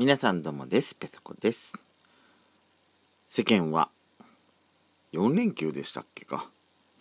[0.00, 0.94] 皆さんどうもです。
[0.94, 1.78] ペソコです。
[3.28, 3.90] 世間は
[5.12, 6.48] 4連休でしたっけか。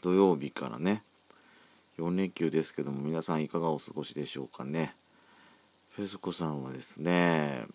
[0.02, 1.02] 土曜日からね。
[1.98, 4.98] 4連休ですけども皆さんいかがお過ごしでしょうかね。
[5.96, 7.68] ペソコさんはですね、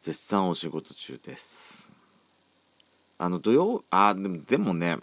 [0.00, 1.92] 絶賛お仕事中です。
[3.18, 4.96] あの土曜、あ、でもでもね、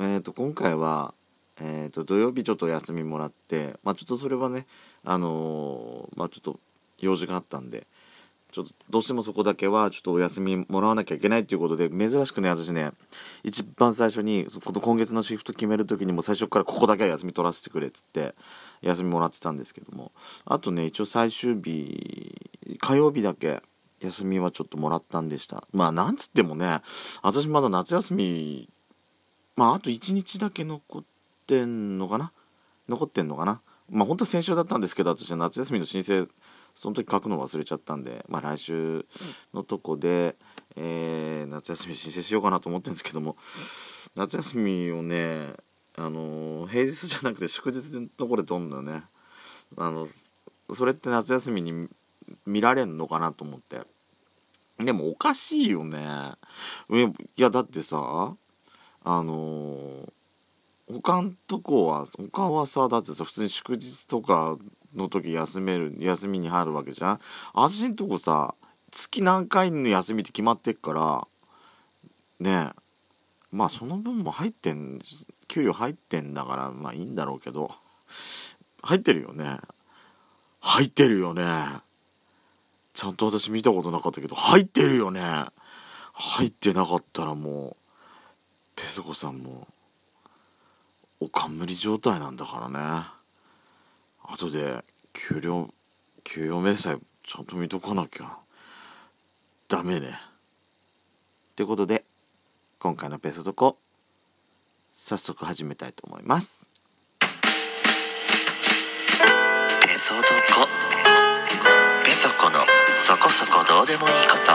[0.00, 1.14] えっ、ー、と今回は
[1.60, 4.66] えーと、土曜日ちょっと休みもらって、まあ、ちょっとそれはね、
[5.04, 6.58] あのー、まあ、ちょっと
[7.00, 7.86] 用事があったんで
[8.50, 12.92] ちょっとどうしてもそこだけはちょっとお休みもらわなきゃいけないっていうことで珍しくね私ね
[13.44, 18.34] 一番最初にこの今月のシフト決める時にも最初からここだけは休み取らせてくれっつって
[18.82, 20.12] 休みもらってたんですけども。
[20.44, 22.34] あとね一応最終日
[22.80, 23.62] 火曜日だけ
[24.00, 25.62] 休みはちょっともらったんでした。
[25.72, 26.80] まあなんつってもね
[27.22, 28.68] 私まだ夏休み
[29.56, 31.04] まああと1日だけ残っ
[31.46, 32.32] てんのかな？
[32.88, 33.60] 残ってんのかな？
[33.90, 36.28] まあ本当は先週だったんですけど私は夏休みの申請
[36.74, 39.06] その時書くの忘れちゃったんで、まあ、来週
[39.52, 40.36] のとこで、
[40.76, 43.36] えー、夏休み申請しようかなと思ってるんですけども
[44.14, 45.48] 夏休みをね
[45.96, 49.02] あの平日じゃなくて祝日のところで取るんだよね
[49.76, 50.08] あの
[50.74, 51.88] それって夏休みに
[52.46, 53.80] 見られんのかなと思って。
[54.84, 56.32] でもおかしいよね。
[57.36, 58.34] いやだってさ
[59.04, 60.12] あの
[60.90, 64.56] 他んとこは他はさだってさ普通に祝日とか
[64.94, 67.20] の時休める休みに入るわけじゃん。
[67.54, 68.54] 私んとこさ
[68.90, 71.26] 月何回の休みって決まってっから
[72.40, 72.80] ねえ
[73.52, 75.00] まあその分も入ってん
[75.48, 77.70] 給料入ってんだからまあいいんだろうけど
[78.82, 79.58] 入ってるよね。
[80.60, 81.80] 入ってるよね。
[82.92, 85.44] ちゃんと私見たことなかったけど入ってるよね。
[86.12, 87.76] 入ってなかったらもう
[88.76, 89.68] ペソコさんも
[91.20, 93.19] お冠状態なんだからね。
[94.30, 95.74] 後で給料
[96.22, 98.38] 給与明細ちゃんと見とかなきゃ。
[99.68, 100.08] ダメね。
[100.10, 102.04] ってことで
[102.78, 103.76] 今回のペソドコ
[104.94, 106.70] 早速始めたいと思います。
[107.20, 107.26] ペ
[109.98, 110.68] ソドコ
[112.04, 112.60] ペソコの
[112.94, 114.52] そこそこどうでもいいこと。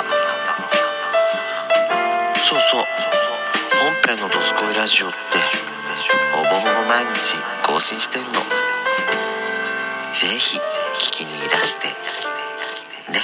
[2.40, 2.84] そうそう。
[3.84, 5.16] 本編の「どすこいラジオ」って
[6.34, 8.65] ほぼほぼ毎日更新してるの。
[10.16, 11.88] ぜひ聞きにいらして。
[11.88, 13.20] ね。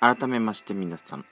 [0.00, 1.26] 改めまして皆さん、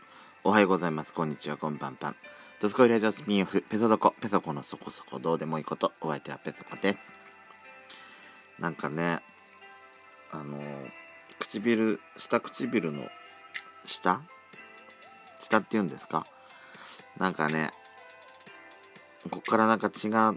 [0.46, 1.12] おはようございます。
[1.12, 2.16] こんにちは、こんばんぱん。
[2.60, 6.98] ドスコイラジオスピンオフ、ペソドコ、ペソコのそこそこどうでもいいこと、お相手はペソコです。
[8.60, 9.22] なんかね、
[10.30, 10.60] あの、
[11.40, 13.08] 唇、下唇の
[13.86, 14.20] 下？
[15.40, 16.24] 下って言うんですか？
[17.18, 17.72] なんかね、
[19.28, 20.32] こっからなんか血が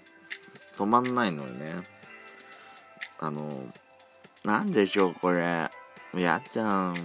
[0.75, 1.83] 止まんないのよね。
[3.19, 3.47] あの、
[4.43, 5.69] なんでしょう、これ。
[6.15, 6.95] やっちゃん。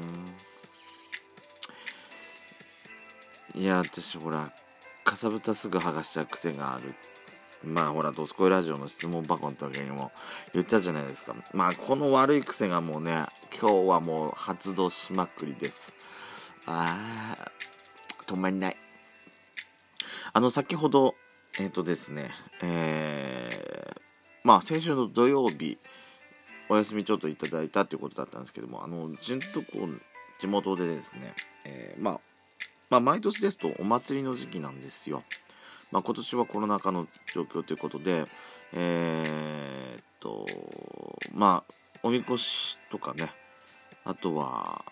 [3.56, 4.50] いや私ほら
[5.04, 6.94] かさぶたすぐ剥がしちゃう癖がある。
[7.62, 10.12] まあほら「どすこいラジオ」の質問箱の時にも
[10.52, 11.34] 言ったじゃないですか。
[11.52, 13.24] まあこの悪い癖がもうね
[13.58, 15.94] 今日はもう発動しまくりです。
[16.66, 18.76] あー止まんない。
[20.32, 21.14] あの先ほど
[21.58, 24.00] えっ、ー、とですねえー、
[24.42, 25.78] まあ先週の土曜日
[26.68, 30.00] お休みちょっといただいたっていうことだったんですけどもあのじんとこう
[30.40, 31.34] 地元でですね、
[31.64, 32.33] えー、まあ
[32.90, 35.22] まあ、毎年ですとお祭りの時期なんですよ。
[35.90, 38.26] まあ、今年はコロナ禍の状況ということで、
[38.72, 40.46] えー、っと、
[41.32, 43.30] まあ、おみこしとかね、
[44.04, 44.84] あとは、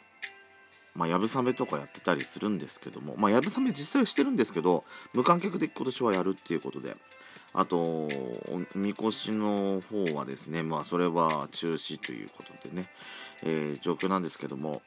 [0.94, 6.96] まあ、やぶさめとかやってたりするんですけども、まあ、やぶさめ実際してるんですけど、無観客で今年はやるっていうことで、
[7.54, 8.08] あと、お
[8.74, 12.86] みこしの方はですね、まあ、それは中止ということでね、
[13.42, 14.82] えー、状況なんですけども、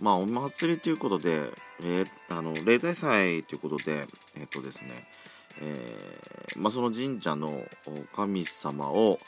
[0.00, 1.50] まあ、お祭りということで、
[1.82, 4.06] えー、あの例大祭ということで、
[4.36, 5.06] えっ、とですね、
[5.60, 7.62] えー、まあ、その神社の
[8.14, 9.18] 神様を、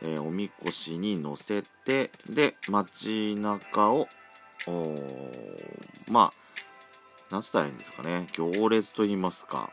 [0.00, 4.06] えおみこしに乗せて、で、街中を、
[6.08, 9.70] まあ、なんつったらいいんですかね、行列と言いますか、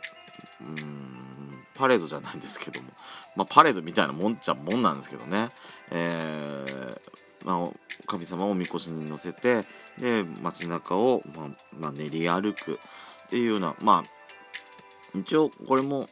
[0.62, 2.90] うん、パレードじゃないんですけども、
[3.36, 5.50] まあ、パレードみたいなもんっちゃもんなんですけどね、
[5.92, 7.00] えー、
[7.46, 9.64] まあ、神様をおみこしに乗せて、
[10.00, 11.48] で街中を、まあ
[11.78, 16.08] まあ、練り歩くっていうようなまあ一応これも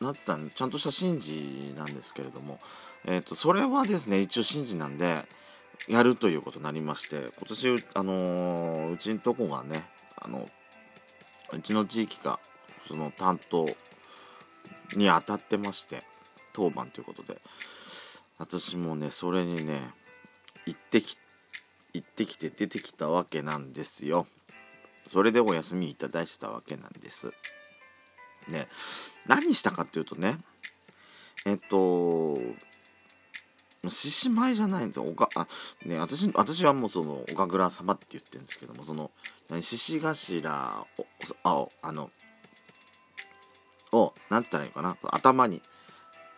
[0.00, 2.58] なんて言ったらちゃんとした神事なんですけれども、
[3.06, 5.24] えーと、それはですね一応神事なんで
[5.88, 9.84] やるということになりまして今年、あのー、うちのとこがね
[10.16, 10.48] あの
[11.52, 12.38] うちの地域が
[12.86, 13.66] その担当
[14.96, 16.02] に当たってまして
[16.52, 17.40] 当番ということで
[18.38, 19.90] 私もねそれにね
[20.66, 21.18] 行ってき
[21.92, 24.26] 行ってきて出てきたわけなんですよ。
[25.10, 27.32] それでお休みいただいてたわけなんです。
[28.48, 28.68] ね
[29.26, 30.38] 何したかっていうとね
[31.46, 32.38] えっと
[33.86, 34.96] 獅子舞じゃないんです。
[34.96, 35.46] よおかあ
[35.84, 39.10] ね私私はもうその岡倉様って言ってるんですけどもその
[39.60, 41.06] 獅子頭を
[41.44, 42.10] ああの
[43.92, 44.96] を何て言ったらいいかな。
[45.10, 45.62] 頭に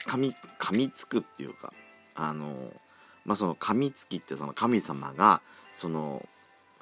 [0.07, 1.73] 噛み噛みつくっていうか
[2.15, 2.73] あの
[3.27, 5.43] まあその噛みつきってその神様が
[5.73, 6.27] その、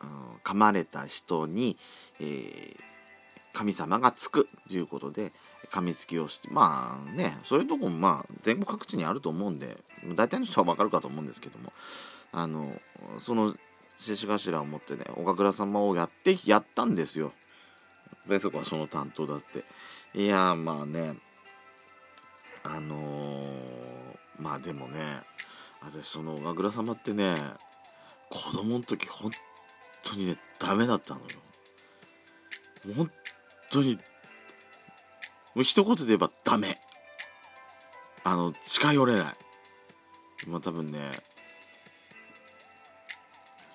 [0.02, 0.08] うん、
[0.44, 1.76] 噛まれた人に、
[2.20, 2.76] えー、
[3.52, 5.32] 神様がつくということで
[5.72, 9.78] 噛みつきをしてまあねそういうとこもまあ全国各地にあると思うんで
[10.14, 11.72] 大体の人は分かるかと思うんですけども
[12.32, 12.72] あの
[13.18, 13.54] その
[13.96, 17.32] 獅子頭を持ってね岡倉様をやってやったんですよ。
[18.28, 19.64] でそこはその担当だって
[20.18, 21.14] いやまあね
[22.62, 25.20] あのー、まあでもね
[25.86, 27.36] 私その小倉様ってね
[28.30, 29.30] 子供の時本
[30.02, 31.26] 当にねダメだったのよ。
[32.96, 33.10] 本
[33.70, 33.94] 当に
[35.54, 36.78] もう一言で言えばダメ。
[38.24, 39.34] あの近寄れな
[40.44, 40.48] い。
[40.48, 40.98] もう多分ね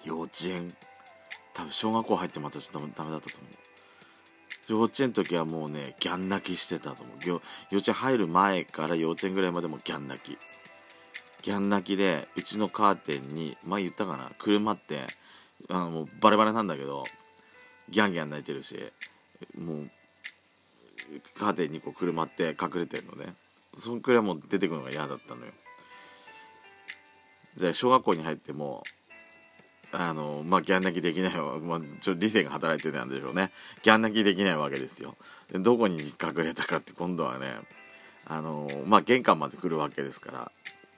[0.04, 0.74] 幼稚園
[1.54, 3.52] 多分小学校入っても私多分ダメだったと思う。
[4.68, 7.18] 幼稚園の時はもうねギャン泣きしてたと思う。
[7.26, 7.42] 幼
[7.72, 10.38] 稚園入る前から幼稚園ぐらいまでもギャン泣き。
[11.42, 15.02] ギャン泣きでうちのカーテンに前言ったかな車って
[15.70, 17.04] あのもうバレバレなんだけど
[17.90, 18.76] ギャンギャン泣いてるし
[19.58, 19.90] もう
[21.38, 23.34] カーテンにこう車って隠れてるのね。
[23.78, 25.52] そんくらいもう出てくるのが嫌だったのよ。
[27.58, 28.84] で小学校に入っても
[29.92, 33.52] あのまあギャン泣きできないわ、まあ、ちょ理性が働いてたんでしょうね。
[33.82, 35.16] ギャン泣きできないわけですよ。
[35.52, 37.56] でどこに隠れたかって今度はね
[38.26, 40.52] あのまあ玄関まで来るわけですから、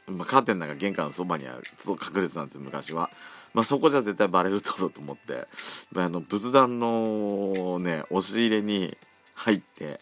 [0.07, 3.09] まあ、カーテンなんか玄関のそばにあるそう隠れてたんです昔は、
[3.53, 5.47] まあ、そこじゃ絶対バレるだろうと思って。
[5.95, 8.97] あの仏壇のね押し入れに
[9.35, 9.99] 入って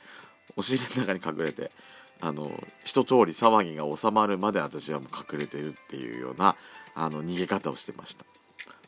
[0.56, 1.72] 押し入れの中に隠れて
[2.22, 2.52] あの
[2.84, 6.56] 一通り騒ぎが収まるまで私はもう隠れてるっていうような
[6.96, 8.26] あの逃げ方をしてました。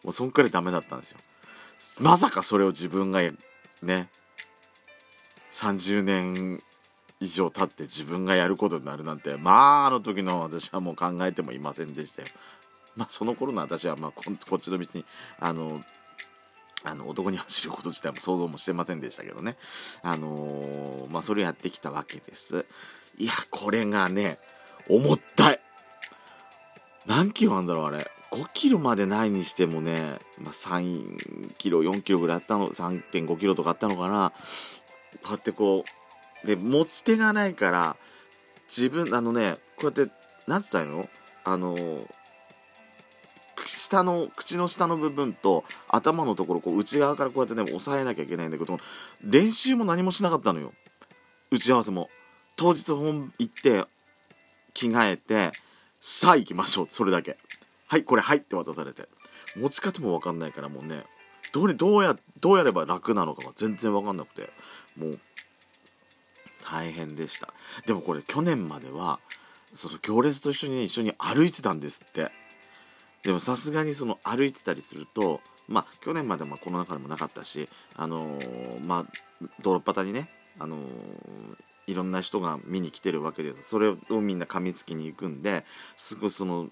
[0.04, 1.20] もうそんくらいダメだったんですよ。
[2.00, 3.22] まさかそれを自分が
[3.82, 4.10] ね
[5.52, 6.62] 30年
[7.22, 12.28] 以上経って自分がやることになるなんてまああの時の私はもう考えてもいませんでしたよ。
[12.98, 15.06] まあその頃の私はまあこっちの道に
[15.40, 15.80] あの
[16.84, 19.56] あの男に走ること自体も想像もしてませんでしたけどね。
[20.02, 22.66] あのー、まあそれやってきたわけです。
[23.20, 24.40] いやこれがね
[24.90, 25.60] 重たい。
[27.06, 28.10] 何キロあんだろうあれ。
[28.32, 30.00] 5キロまでないにしてもね、
[30.40, 34.32] まあ、3キロ4キロぐらいあったの3.5キロとかあったのかな。
[35.22, 36.01] こうやってこう
[36.46, 37.96] で持ち手がないから
[38.68, 40.12] 自分あのねこうやって
[40.48, 41.08] 何つったらいいの？
[41.44, 41.76] あの
[43.66, 48.80] 下の口の下の部分と頭のところこう内側からこうやってね押さえなきゃいけないんだけど
[49.24, 50.74] 練習も何もしなかったのよ。
[51.52, 52.10] 打ち合わせも。
[52.56, 53.86] 当日本行って
[54.74, 55.52] 着替えて
[56.00, 56.88] さあ行きましょう。
[56.90, 57.38] それだけ。
[57.88, 59.08] はいこれはいって渡されて。
[59.56, 61.04] 持ち方も分かんないからもうね
[61.52, 64.50] どれどうやどうやれば楽なのかが全然分かんなくて。
[64.98, 65.20] もう
[66.62, 67.54] 大変でした。
[67.86, 69.20] でもこれ去年までは
[69.76, 72.32] そうそう行列と一緒に、ね、一緒に歩いてたんですって。
[73.24, 80.82] でもさすがにその歩いてたりするとまあ去年までもこの中でもなかったしあのー、まあ道路端にねあのー、
[81.88, 85.66] いろんな人が見に来てるわけでそれをみんな噛みつきに行くんで
[85.96, 86.70] すぐその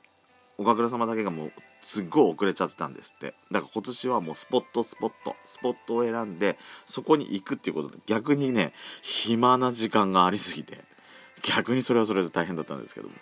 [0.59, 1.51] 岡倉様だけがもう
[1.81, 3.33] すっごい遅れちゃってたんですって。
[3.49, 10.83] だから今年はもうスポットスポットスポットを選んでそこに行くっていうことで逆にね暇な時間がありすぎて
[11.41, 13.13] 逆にそれはそれで大変だったんですけども。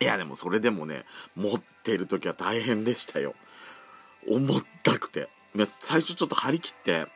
[0.00, 1.04] いやでもそれでもね
[1.36, 3.34] 持ってる時は大変でしたよ。
[4.26, 5.28] 重たくて。
[5.78, 7.06] 最初ちょっと張り切って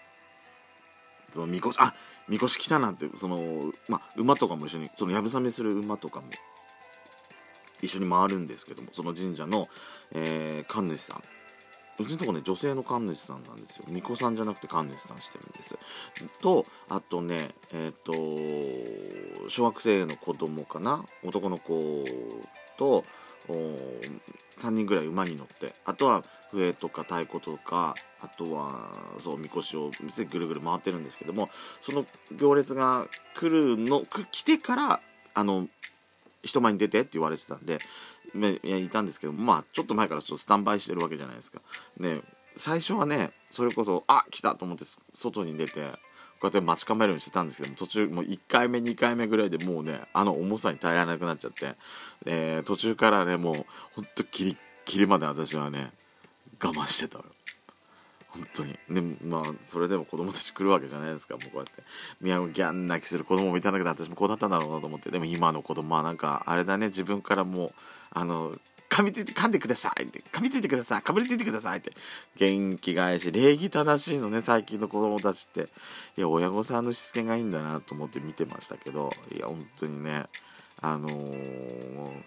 [1.32, 1.94] そのみこしあ
[2.28, 6.28] みこし来たなんてそのまあ馬とかも一緒にそのやぶさめする馬とかも
[7.82, 9.68] 一緒に回るんですけどもその神社の、
[10.12, 11.22] えー、神主さん。
[12.00, 13.84] うちのとこね女性の神主さんなんですよ。
[13.88, 15.76] 巫女さんじゃなくて神主さんしてるんです。
[16.40, 18.12] とあとねえっ、と
[19.48, 21.04] 小学生の子供かな？
[21.24, 22.04] 男の子
[22.78, 23.04] と
[23.48, 25.74] 3人ぐらい馬に乗って。
[25.84, 28.90] あとは笛とか太鼓とかあとは
[29.22, 32.04] そうみこしを店ぐるぐる回ってるんですけどもその
[32.36, 33.06] 行列が
[33.36, 35.00] 来るの来てから
[35.34, 35.68] あの
[36.42, 37.78] 人前に出てって言われてたんで
[38.34, 41.60] いやいたんですけどまあちょっと前からちょっとスタンバイしてるわけじゃないですか。
[41.98, 42.22] ね
[42.56, 45.80] 最初はねそれこそあ来たと思って外に出て
[46.40, 51.74] こうやって待ち構えるようにしてたんですけども途中もう1回目2回目ぐらいでもうねあの重さに耐えられなくなっちゃって、
[52.26, 55.92] えー、途中からねもうほんとキリッキリまで私はね
[56.62, 57.24] 我慢してたよ
[58.30, 58.78] 本当に。
[58.90, 61.34] でもまあそれでも子供たち来るわけじゃないですか。
[61.34, 61.82] もうこうやって。
[62.20, 65.10] 宮古ギャン泣きする子供もいたんだけど私もこうだったんだろうなと思って。
[65.10, 66.88] でも今の子供はなんかあれだね。
[66.88, 67.74] 自分からもう
[68.10, 68.54] あの
[68.90, 70.20] 噛みついて噛んでくださいって。
[70.32, 71.02] 噛みついてください。
[71.02, 71.92] かぶりついてくださいって。
[72.36, 73.30] 元気返し。
[73.32, 74.40] 礼儀正しいのね。
[74.40, 75.68] 最近の子供たちって。
[76.16, 79.10] いや親御さんのしつけがいいんだなと思って見てましたけど。
[79.34, 80.26] いや本当にね。
[80.80, 82.22] あのー、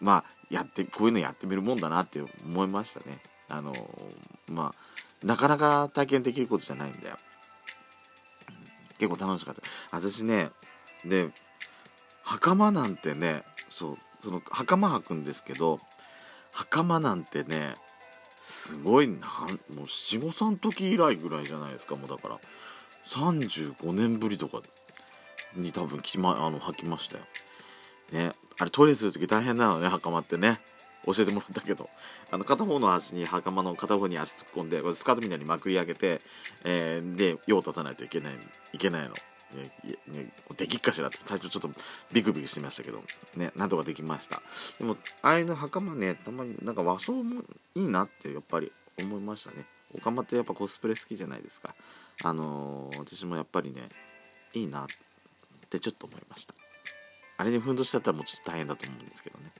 [0.00, 3.18] まあやってこういうのやってみるもんだなって思いましたね。
[3.48, 3.72] あの、
[4.48, 7.16] まあなかなか体験できることじゃないんだよ。
[8.98, 9.62] 結構楽しかった。
[9.90, 10.50] 私ね
[11.04, 11.30] で
[12.22, 15.78] 袴なんてねそうその袴履くんですけど
[16.52, 17.74] 袴なんてね
[18.36, 19.18] すごいなん
[19.74, 22.38] もう七五三時以来ぐらいじゃないですかもうだから。
[23.06, 24.62] 35年ぶりとか
[25.54, 27.24] に多分き、ま、あの履きましたよ。
[28.12, 28.32] ね。
[28.58, 30.60] あれトイレする時大変なのね袴ってね。
[31.06, 31.88] 教えてもらったけど
[32.30, 36.20] あの片方の足に袴の片方に足突っ込んでこれスカートみたいにまくり上げて、
[36.64, 38.34] えー、で用を立たないといけない
[38.72, 39.14] いけないの。
[39.54, 39.70] ね、
[40.56, 41.70] できっかしらって最初ちょっと
[42.12, 43.04] ビクビクしてましたけど
[43.36, 44.42] ねなんとかできました。
[44.80, 47.42] でもああいうの袴ねたまになんか和装も
[47.76, 49.64] いいなってやっぱり思いましたね。
[49.94, 51.72] おかまってやっぱコスプレ好きじゃないですか。
[52.24, 53.90] あのー、私もやっぱりね
[54.54, 54.86] いいなっ
[55.70, 56.54] てちょっと思いました。
[57.36, 59.52] あれにふんどしだったらもうちょっと大変だと思うんですけどね。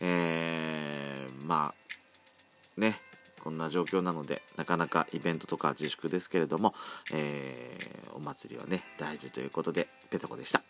[0.00, 3.00] えー、まあね
[3.42, 6.74] こんな状況なのでなかなかイベントとか自粛ですけれども、
[7.12, 10.62] えー、お祭りはね大事ということでペトコでした。